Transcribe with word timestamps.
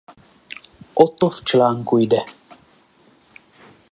O 0.95 1.07
to 1.07 1.29
v 1.29 1.41
článku 1.45 1.97
jde. 1.97 2.17